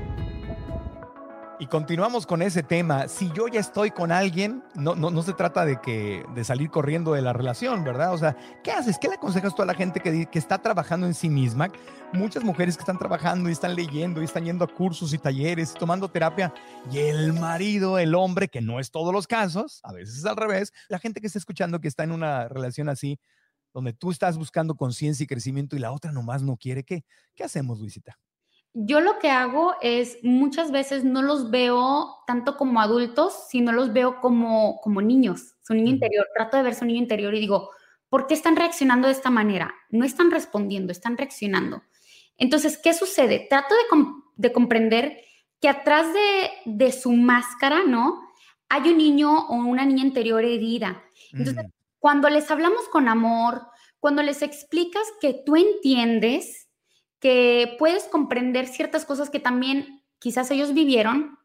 [1.61, 3.09] Y continuamos con ese tema.
[3.09, 6.71] Si yo ya estoy con alguien, no, no, no se trata de, que, de salir
[6.71, 8.14] corriendo de la relación, ¿verdad?
[8.14, 8.97] O sea, ¿qué haces?
[8.97, 11.68] ¿Qué le aconsejas tú a la gente que, que está trabajando en sí misma?
[12.12, 15.75] Muchas mujeres que están trabajando y están leyendo y están yendo a cursos y talleres,
[15.75, 16.55] tomando terapia,
[16.92, 20.37] y el marido, el hombre, que no es todos los casos, a veces es al
[20.37, 23.18] revés, la gente que está escuchando que está en una relación así,
[23.75, 27.42] donde tú estás buscando conciencia y crecimiento y la otra nomás no quiere, ¿qué, qué
[27.42, 28.16] hacemos, Luisita?
[28.74, 33.92] Yo lo que hago es muchas veces no los veo tanto como adultos, sino los
[33.92, 36.26] veo como, como niños, su niño interior.
[36.35, 37.70] Trato de ver su niño interior y digo,
[38.09, 39.74] ¿por qué están reaccionando de esta manera?
[39.90, 41.83] No están respondiendo, están reaccionando.
[42.37, 43.46] Entonces, ¿qué sucede?
[43.50, 43.74] Trato
[44.37, 45.18] de, comprender
[45.61, 48.22] que atrás de, de, su máscara, ¿no?
[48.68, 51.02] Hay un niño o una niña interior herida.
[51.33, 51.70] Entonces, mm.
[51.98, 53.66] cuando les hablamos con amor,
[53.98, 56.67] cuando les explicas que tú entiendes,
[57.20, 61.38] que puedes comprender ciertas cosas que también quizás ellos vivieron,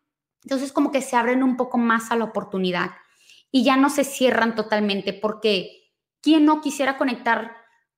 [0.43, 2.91] entonces como que se abren un poco más a la oportunidad
[3.51, 7.55] y ya no se cierran totalmente porque ¿quién no quisiera conectar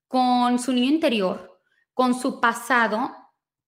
[0.08, 1.60] con su niño interior,
[1.94, 3.16] con su pasado,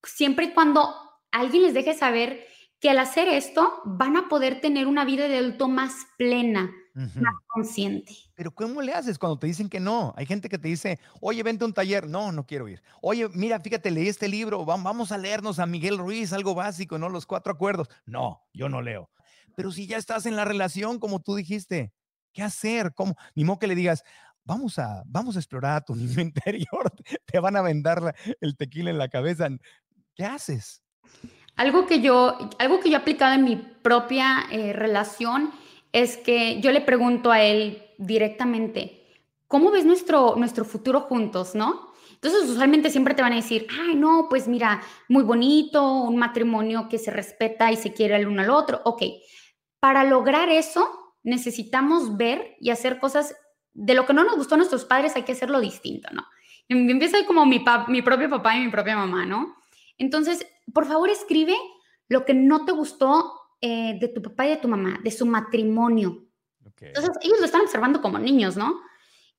[0.04, 0.96] siempre y cuando
[1.32, 2.46] alguien les deje saber
[2.80, 7.36] que al hacer esto van a poder tener una vida de adulto más plena, más
[7.48, 8.16] consciente.
[8.34, 10.14] Pero ¿cómo le haces cuando te dicen que no?
[10.18, 12.08] Hay gente que te dice, oye, vente a un taller.
[12.08, 12.82] No, no quiero ir.
[13.02, 17.10] Oye, mira, fíjate, leí este libro, vamos a leernos a Miguel Ruiz, algo básico, ¿no?
[17.10, 17.88] Los cuatro acuerdos.
[18.06, 19.10] No, yo no leo.
[19.56, 21.94] Pero si ya estás en la relación, como tú dijiste,
[22.34, 22.94] ¿qué hacer?
[22.94, 23.16] ¿Cómo?
[23.36, 24.04] Ni modo que le digas,
[24.44, 26.92] vamos a, vamos a explorar a tu niño interior,
[27.26, 29.50] te van a vendar el tequila en la cabeza.
[30.16, 30.82] ¿Qué haces?
[31.56, 35.52] Algo que yo, algo que yo he aplicado en mi propia eh, relación
[36.02, 39.04] es que yo le pregunto a él directamente,
[39.48, 41.92] ¿cómo ves nuestro, nuestro futuro juntos, no?
[42.14, 46.88] Entonces, usualmente siempre te van a decir, ay, no, pues mira, muy bonito, un matrimonio
[46.90, 48.82] que se respeta y se quiere el uno al otro.
[48.86, 49.04] Ok,
[49.80, 53.36] para lograr eso necesitamos ver y hacer cosas
[53.74, 56.24] de lo que no nos gustó a nuestros padres hay que hacerlo distinto, ¿no?
[56.70, 59.56] Empieza como mi, mi propio papá y mi propia mamá, ¿no?
[59.98, 61.56] Entonces, por favor, escribe
[62.08, 65.26] lo que no te gustó eh, de tu papá y de tu mamá, de su
[65.26, 66.26] matrimonio.
[66.80, 68.80] Entonces, ellos lo están observando como niños, ¿no?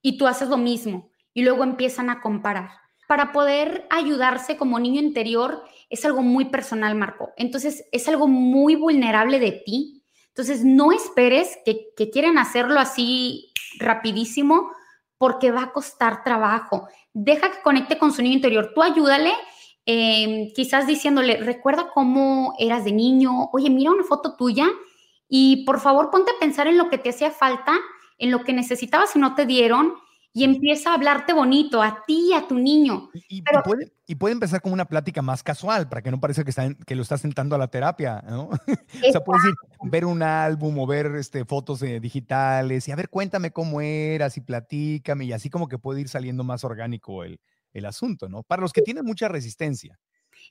[0.02, 2.70] Y tú haces lo mismo y luego empiezan a comparar.
[3.07, 7.33] Para poder ayudarse como niño interior es algo muy personal, Marco.
[7.37, 10.02] Entonces, es algo muy vulnerable de ti.
[10.28, 14.70] Entonces, no esperes que, que quieren hacerlo así rapidísimo
[15.16, 16.88] porque va a costar trabajo.
[17.12, 18.72] Deja que conecte con su niño interior.
[18.74, 19.33] Tú ayúdale,
[19.90, 24.66] em, quizás diciéndole, recuerda cómo eras de niño, oye, mira una foto tuya
[25.31, 27.72] y por favor ponte a pensar en lo que te hacía falta,
[28.18, 29.94] en lo que necesitabas y no te dieron
[30.35, 33.09] y empieza a hablarte bonito a ti y a tu niño.
[33.31, 36.51] Y, puede, y, puede, empezar con una plática más casual para que no parezca que,
[36.51, 38.51] está que lo estás sentando a la terapia, ¿no?
[39.09, 42.96] o sea, puedes ir, ver un álbum o ver este, fotos eh, digitales y a
[42.96, 47.24] ver, cuéntame cómo eras y platícame y así como que puede ir saliendo más orgánico
[47.24, 47.40] el,
[47.72, 48.42] el asunto, ¿no?
[48.42, 49.98] Para los que tienen mucha resistencia.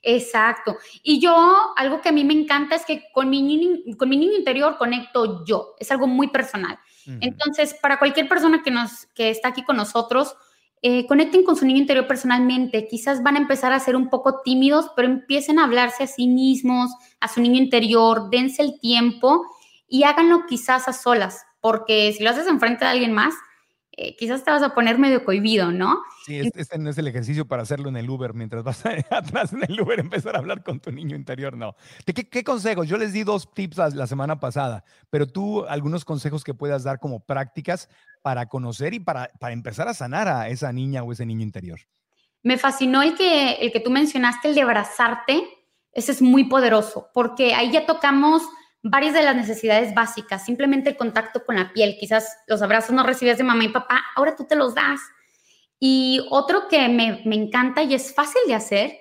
[0.02, 0.76] Exacto.
[1.02, 4.36] Y yo, algo que a mí me encanta es que con mi, con mi niño
[4.36, 5.74] interior conecto yo.
[5.78, 6.78] Es algo muy personal.
[7.20, 10.36] Entonces, para cualquier persona que, nos, que está aquí con nosotros,
[10.82, 12.86] eh, conecten con su niño interior personalmente.
[12.86, 16.28] Quizás van a empezar a ser un poco tímidos, pero empiecen a hablarse a sí
[16.28, 19.46] mismos, a su niño interior, dense el tiempo
[19.88, 23.34] y háganlo quizás a solas, porque si lo haces enfrente de alguien más,
[24.00, 25.98] eh, quizás te vas a poner medio cohibido, ¿no?
[26.24, 29.64] Sí, este, no es el ejercicio para hacerlo en el Uber, mientras vas atrás en
[29.64, 31.74] el Uber, empezar a hablar con tu niño interior, no.
[32.06, 32.86] ¿Qué, qué consejos?
[32.86, 37.00] Yo les di dos tips la, semana pasada, pero tú, algunos consejos que puedas dar
[37.00, 37.88] como prácticas
[38.22, 41.80] para conocer y para, para empezar a sanar a esa niña o ese niño interior.
[42.44, 45.42] Me fascinó el que, el que tú mencionaste, el de abrazarte.
[45.92, 48.42] Ese es muy poderoso, porque ahí ya tocamos
[48.82, 51.96] varias de las necesidades básicas, simplemente el contacto con la piel.
[51.98, 55.00] Quizás los abrazos no recibías de mamá y papá, ahora tú te los das.
[55.80, 58.98] Y otro que me, encanta y es fácil de hacer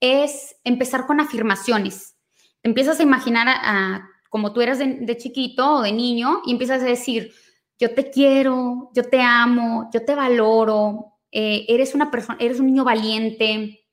[0.00, 2.16] es empezar con afirmaciones.
[2.60, 6.82] Te empiezas a imaginar a, como tú eras de, chiquito o de niño y empiezas
[6.82, 7.32] a decir,
[7.78, 12.66] yo te quiero, yo te amo, yo te valoro, eh, eres una persona, eres un
[12.66, 13.86] niño valiente,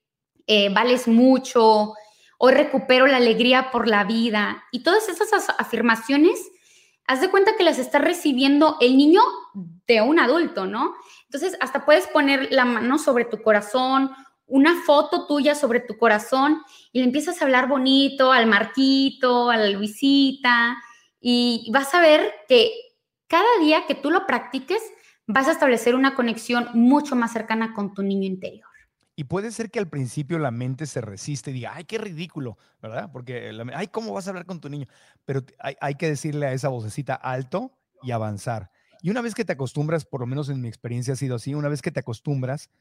[0.47, 1.93] eh, vales mucho,
[2.45, 4.65] hoy recupero la alegría por la vida.
[4.69, 6.51] Y todas esas afirmaciones,
[7.07, 9.21] haz de cuenta que las está recibiendo el niño
[9.87, 10.93] de un adulto, ¿no?
[11.23, 14.11] Entonces, hasta puedes poner la mano sobre tu corazón,
[14.45, 19.55] una foto tuya sobre tu corazón y le empiezas a hablar bonito al Marquito, a
[19.55, 20.75] la Luisita,
[21.21, 22.73] y vas a ver que
[23.27, 24.83] cada día que tú lo practiques,
[25.27, 28.72] vas a establecer una conexión mucho más cercana con tu niño interior.
[29.15, 32.57] Y puede ser que al principio la mente se resiste y diga, ay, qué ridículo,
[32.81, 33.11] ¿verdad?
[33.11, 34.87] Porque, ay, ¿cómo vas a hablar con tu niño?
[35.25, 37.71] Pero hay, que decirle a esa vocecita alto
[38.01, 38.71] y avanzar.
[39.01, 41.53] Y una vez que te acostumbras, por lo menos en mi experiencia ha sido así,
[41.53, 42.71] una vez que te acostumbras,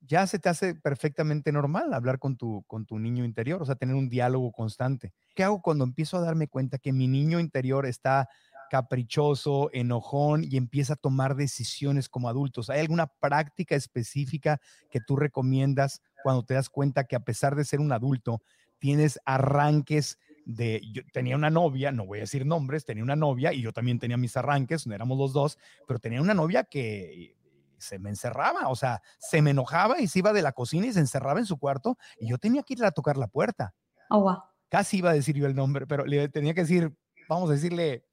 [0.00, 3.74] ya se te hace perfectamente normal hablar con tu, con tu niño interior, o sea,
[3.74, 5.12] tener un diálogo constante.
[5.34, 8.28] ¿Qué hago cuando empiezo a darme cuenta que mi niño interior está
[8.74, 12.70] caprichoso, enojón y empieza a tomar decisiones como adultos.
[12.70, 14.60] ¿Hay alguna práctica específica
[14.90, 18.42] que tú recomiendas cuando te das cuenta que a pesar de ser un adulto,
[18.80, 23.52] tienes arranques de, yo tenía una novia, no voy a decir nombres, tenía una novia
[23.52, 25.56] y yo también tenía mis arranques, no éramos los dos,
[25.86, 27.36] pero tenía una novia que
[27.78, 30.92] se me encerraba, o sea, se me enojaba y se iba de la cocina y
[30.92, 33.72] se encerraba en su cuarto y yo tenía que ir a tocar la puerta.
[34.10, 34.36] Oh,
[34.68, 36.92] Casi iba a decir yo el nombre, pero le tenía que decir,
[37.28, 38.04] vamos a decirle,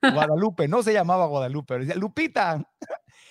[0.00, 2.62] Guadalupe, no se llamaba Guadalupe, pero decía Lupita.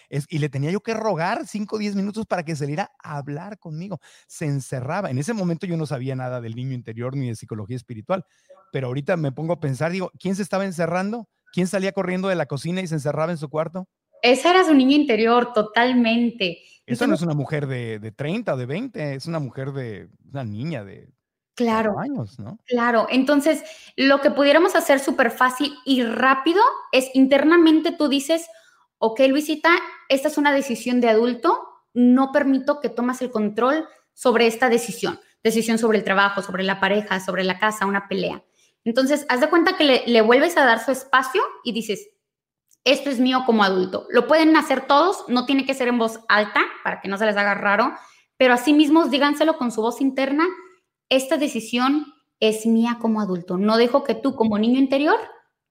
[0.10, 3.18] Es, y le tenía yo que rogar 5 o 10 minutos para que saliera a
[3.18, 4.00] hablar conmigo.
[4.28, 5.10] Se encerraba.
[5.10, 8.24] En ese momento yo no sabía nada del niño interior ni de psicología espiritual,
[8.72, 11.28] pero ahorita me pongo a pensar, digo, ¿quién se estaba encerrando?
[11.54, 13.88] ¿Quién salía corriendo de la cocina y se encerraba en su cuarto?
[14.22, 16.60] Esa era su niño interior, totalmente.
[16.86, 20.10] Esa no es una mujer de, de 30 o de 20, es una mujer de
[20.32, 21.15] una niña de
[21.56, 21.98] Claro.
[21.98, 22.60] Años, ¿no?
[22.66, 23.08] Claro.
[23.10, 23.64] Entonces,
[23.96, 28.48] lo que pudiéramos hacer súper fácil y rápido es internamente tú dices,
[28.98, 29.70] ok, Luisita,
[30.10, 35.20] esta es una decisión de adulto, no permito que tomes el control sobre esta decisión,
[35.44, 38.44] decisión sobre el trabajo, sobre la pareja, sobre la casa, una pelea.
[38.84, 42.10] Entonces, haz de cuenta que le, le vuelves a dar su espacio y dices,
[42.84, 44.08] esto es mío como adulto.
[44.10, 47.26] Lo pueden hacer todos, no tiene que ser en voz alta para que no se
[47.26, 47.94] les haga raro,
[48.38, 50.46] pero así mismos díganselo con su voz interna
[51.10, 52.06] esta decisión
[52.40, 53.58] es mía como adulto.
[53.58, 55.18] No dejo que tú como niño interior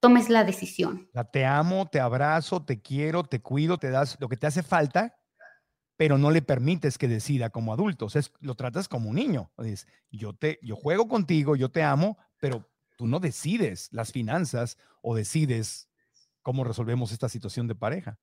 [0.00, 1.08] tomes la decisión.
[1.32, 5.16] te amo, te abrazo, te quiero, te cuido, te das lo que te hace falta,
[5.96, 8.06] pero no le permites que decida como adulto.
[8.06, 9.50] O sea, lo tratas como un niño.
[10.10, 15.14] yo, te, yo juego contigo, yo te amo, pero tú no decides las finanzas o
[15.14, 15.88] decides
[16.42, 18.18] cómo resolvemos esta situación de pareja.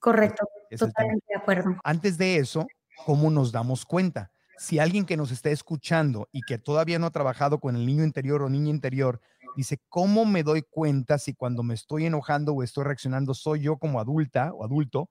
[0.00, 0.46] Correcto,
[0.78, 1.76] totalmente de acuerdo.
[1.84, 2.66] Antes de eso,
[3.04, 4.30] ¿cómo nos damos cuenta?
[4.58, 8.02] Si alguien que nos está escuchando y que todavía no ha trabajado con el niño
[8.02, 9.20] interior o niña interior,
[9.56, 13.76] dice, ¿cómo me doy cuenta si cuando me estoy enojando o estoy reaccionando soy yo
[13.78, 15.10] como adulta o adulto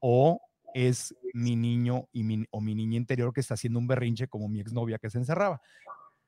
[0.00, 0.40] o
[0.74, 4.48] es mi niño y mi, o mi niña interior que está haciendo un berrinche como
[4.48, 5.60] mi exnovia que se encerraba?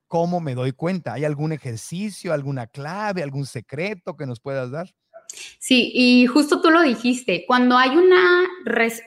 [0.07, 1.15] ¿Cómo me doy cuenta?
[1.15, 4.95] ¿Hay algún ejercicio, alguna clave, algún secreto que nos puedas dar?
[5.59, 8.47] Sí, y justo tú lo dijiste, cuando hay una,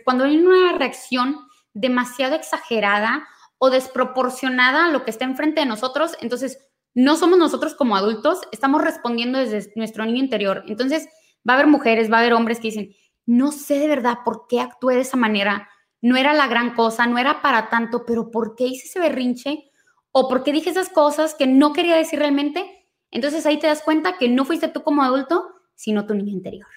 [0.05, 1.37] cuando hay una reacción
[1.73, 3.27] demasiado exagerada
[3.63, 6.57] o desproporcionada a lo que está enfrente de nosotros, entonces
[6.93, 10.65] no somos nosotros como adultos, estamos respondiendo desde nuestro niño interior.
[10.67, 11.07] Entonces
[11.47, 12.93] va a haber mujeres, va a haber hombres que dicen,
[13.25, 15.69] no sé de verdad por qué actué de esa manera,
[16.01, 19.71] no era la gran cosa, no era para tanto, pero ¿por qué hice ese berrinche?
[20.11, 22.89] ¿O por qué dije esas cosas que no quería decir realmente?
[23.11, 26.67] Entonces ahí te das cuenta que no fuiste tú como adulto, sino tu niño interior.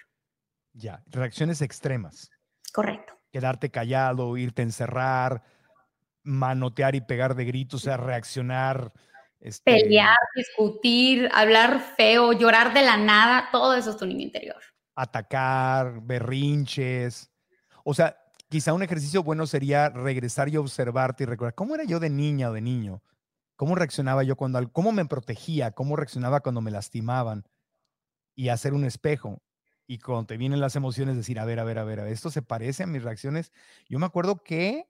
[0.73, 2.31] Ya, reacciones extremas.
[2.73, 3.19] Correcto.
[3.33, 5.43] Quedarte callado, irte a encerrar,
[6.27, 8.93] manotear y pegar de gritos, o sea, reaccionar.
[9.41, 14.61] Este Pelear, discutir, hablar feo, llorar de la nada, todo eso es tu niño interior.
[14.95, 17.31] Atacar, berrinches.
[17.85, 18.17] O sea,
[18.49, 22.51] quizá un ejercicio bueno sería regresar y observarte y recordar cómo era yo de niña
[22.51, 23.03] o de niño.
[23.57, 25.71] ¿Cómo reaccionaba yo cuando, cómo me protegía?
[25.71, 27.45] ¿Cómo reaccionaba cuando me lastimaban?
[28.37, 29.43] y hacer un espejo.
[29.89, 32.43] Y cuando te vienen las emociones, decir, a ver, a ver, a ver, esto se
[32.43, 33.53] parece a mis reacciones.
[33.89, 34.89] Yo me acuerdo que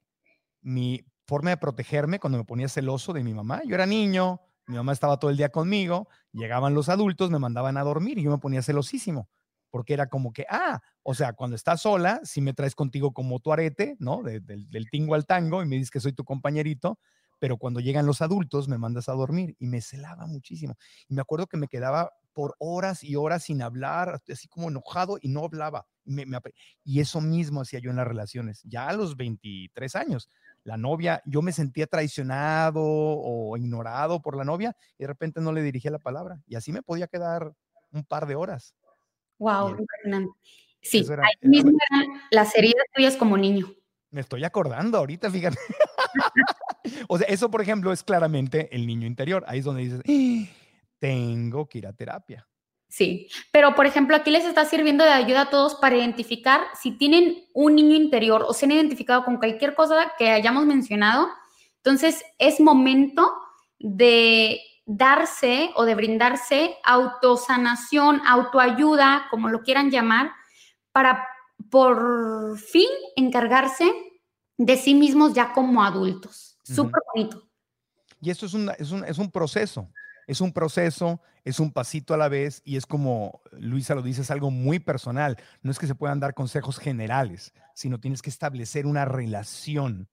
[0.60, 4.76] mi forma de protegerme cuando me ponía celoso de mi mamá, yo era niño, mi
[4.76, 8.30] mamá estaba todo el día conmigo, llegaban los adultos, me mandaban a dormir y yo
[8.30, 9.28] me ponía celosísimo,
[9.70, 13.38] porque era como que, ah, o sea, cuando estás sola, si me traes contigo como
[13.40, 14.22] tu arete, ¿no?
[14.22, 16.98] del tingo al tango y me dices que soy tu compañerito,
[17.38, 20.74] pero cuando llegan los adultos me mandas a dormir y me celaba muchísimo.
[21.08, 25.18] Y me acuerdo que me quedaba por horas y horas sin hablar, así como enojado
[25.20, 25.86] y no hablaba.
[26.84, 28.62] y eso mismo hacía yo en las relaciones.
[28.64, 30.28] Ya a los 23 años,
[30.66, 35.52] la novia, yo me sentía traicionado o ignorado por la novia y de repente no
[35.52, 36.42] le dirigía la palabra.
[36.48, 37.54] Y así me podía quedar
[37.92, 38.74] un par de horas.
[39.38, 40.32] Wow, impresionante.
[40.82, 43.72] Sí, ahí mismo eran las heridas tuyas como niño.
[44.10, 45.56] Me estoy acordando ahorita, fíjate.
[47.08, 49.44] o sea, eso, por ejemplo, es claramente el niño interior.
[49.46, 50.02] Ahí es donde dices,
[50.98, 52.48] tengo que ir a terapia.
[52.96, 56.92] Sí, pero por ejemplo, aquí les está sirviendo de ayuda a todos para identificar si
[56.92, 61.28] tienen un niño interior o se han identificado con cualquier cosa que hayamos mencionado.
[61.76, 63.34] Entonces, es momento
[63.78, 70.32] de darse o de brindarse autosanación, autoayuda, como lo quieran llamar,
[70.90, 71.28] para
[71.68, 73.92] por fin encargarse
[74.56, 76.56] de sí mismos ya como adultos.
[76.62, 77.46] Súper bonito.
[78.22, 79.86] Y esto es, es, un, es un proceso
[80.26, 84.22] es un proceso, es un pasito a la vez y es como Luisa lo dice,
[84.22, 85.36] es algo muy personal.
[85.62, 90.08] No es que se puedan dar consejos generales, sino tienes que establecer una relación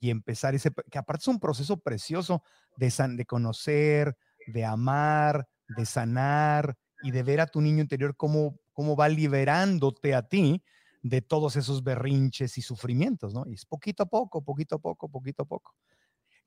[0.00, 2.42] y empezar ese, que aparte es un proceso precioso
[2.76, 8.60] de, de conocer, de amar, de sanar y de ver a tu niño interior cómo,
[8.72, 10.62] cómo va liberándote a ti
[11.02, 13.44] de todos esos berrinches y sufrimientos, ¿no?
[13.46, 15.74] Y es poquito a poco, poquito a poco, poquito a poco.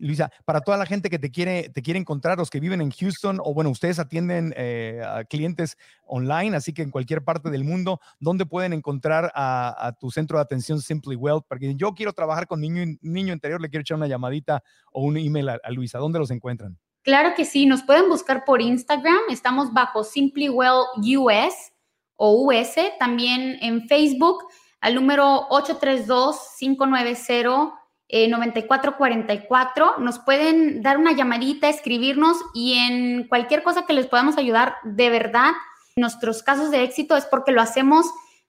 [0.02, 2.90] Luisa, para toda la gente que te quiere, te quiere encontrar, los que viven en
[2.92, 7.64] Houston, o bueno, ustedes atienden eh, a clientes online, así que en cualquier parte del
[7.64, 11.42] mundo, ¿dónde pueden encontrar a, tu centro de atención Simply Well?
[11.48, 15.18] Porque yo quiero trabajar con niño, niño interior, le quiero echar una llamadita o un
[15.18, 16.00] email a, Luisa.
[16.00, 16.78] ¿Dónde los encuentran?
[17.04, 20.86] Claro que sí, nos pueden buscar por Instagram, estamos bajo Simply Well
[21.18, 21.72] US
[22.16, 24.44] o US, también en Facebook
[24.80, 27.81] al número 832 590
[28.12, 29.98] 9444.
[30.00, 35.10] Nos pueden dar una llamadita, escribirnos y en cualquier cosa que les podamos ayudar, de
[35.10, 35.52] verdad,
[35.96, 38.06] nuestros casos de éxito es porque lo hacemos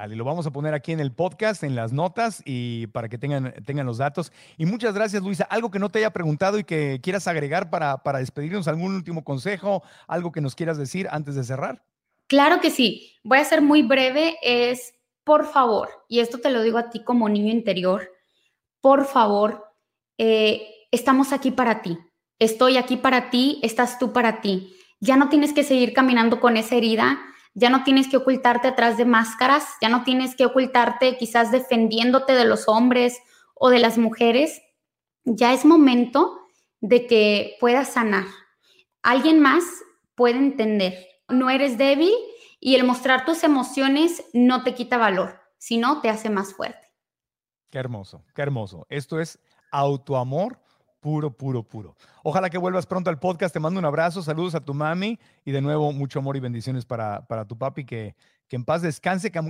[0.00, 3.18] Dale, lo vamos a poner aquí en el podcast, en las notas y para que
[3.18, 4.32] tengan, tengan los datos.
[4.56, 5.44] Y muchas gracias, Luisa.
[5.44, 9.24] Algo que no te haya preguntado y que quieras agregar para, para despedirnos, algún último
[9.24, 11.84] consejo, algo que nos quieras decir antes de cerrar.
[12.28, 13.12] Claro que sí.
[13.24, 14.38] Voy a ser muy breve.
[14.42, 18.10] Es, por favor, y esto te lo digo a ti como niño interior,
[18.80, 19.66] por favor,
[20.16, 21.98] eh, estamos aquí para ti.
[22.38, 24.74] Estoy aquí para ti, estás tú para ti.
[24.98, 27.20] Ya no tienes que seguir caminando con esa herida
[27.54, 32.32] ya no tienes que ocultarte atrás de máscaras, ya no tienes que ocultarte quizás defendiéndote
[32.32, 33.18] de los hombres
[33.54, 34.62] o de las mujeres.
[35.24, 36.38] Ya es momento
[36.80, 38.24] de que puedas sanar.
[39.02, 39.64] Alguien más
[40.14, 41.06] puede entender.
[41.28, 42.12] No eres débil
[42.62, 46.86] Y el mostrar tus emociones no te quita valor, sino te hace más fuerte.
[47.70, 48.86] Qué hermoso, qué hermoso.
[48.90, 49.38] Esto es
[49.70, 50.60] autoamor
[51.00, 51.96] puro, puro, puro.
[52.22, 53.52] Ojalá que vuelvas pronto al podcast.
[53.52, 56.84] Te mando un abrazo, saludos a tu mami y de nuevo mucho amor y bendiciones
[56.84, 58.14] para, para tu papi, que,
[58.48, 59.30] que en paz descanse.
[59.30, 59.40] Que,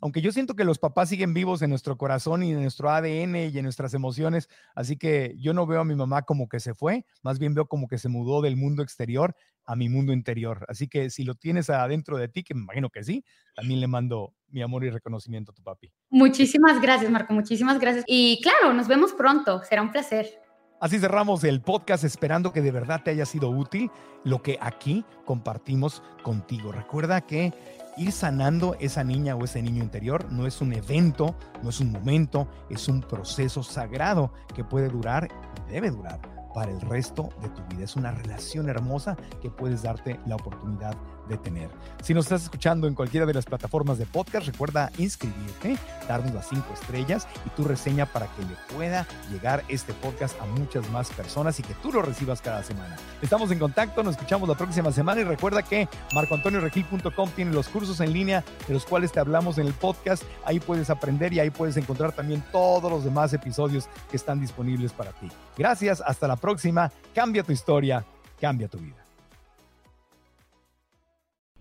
[0.00, 3.36] aunque yo siento que los papás siguen vivos en nuestro corazón y en nuestro ADN
[3.36, 6.74] y en nuestras emociones, así que yo no veo a mi mamá como que se
[6.74, 9.34] fue, más bien veo como que se mudó del mundo exterior
[9.64, 10.64] a mi mundo interior.
[10.68, 13.86] Así que si lo tienes adentro de ti, que me imagino que sí, también le
[13.88, 15.92] mando mi amor y reconocimiento a tu papi.
[16.08, 18.04] Muchísimas gracias, Marco, muchísimas gracias.
[18.06, 20.45] Y claro, nos vemos pronto, será un placer.
[20.78, 23.90] Así cerramos el podcast esperando que de verdad te haya sido útil
[24.24, 26.70] lo que aquí compartimos contigo.
[26.70, 27.54] Recuerda que
[27.96, 31.92] ir sanando esa niña o ese niño interior no es un evento, no es un
[31.92, 35.28] momento, es un proceso sagrado que puede durar
[35.66, 36.20] y debe durar
[36.52, 37.84] para el resto de tu vida.
[37.84, 41.68] Es una relación hermosa que puedes darte la oportunidad de tener.
[42.02, 46.48] Si nos estás escuchando en cualquiera de las plataformas de podcast, recuerda inscribirte, darnos las
[46.48, 51.10] cinco estrellas y tu reseña para que le pueda llegar este podcast a muchas más
[51.10, 52.96] personas y que tú lo recibas cada semana.
[53.20, 58.00] Estamos en contacto, nos escuchamos la próxima semana y recuerda que marcoantonioregil.com tiene los cursos
[58.00, 60.22] en línea de los cuales te hablamos en el podcast.
[60.44, 64.92] Ahí puedes aprender y ahí puedes encontrar también todos los demás episodios que están disponibles
[64.92, 65.28] para ti.
[65.56, 66.92] Gracias, hasta la próxima.
[67.14, 68.04] Cambia tu historia,
[68.40, 69.05] cambia tu vida.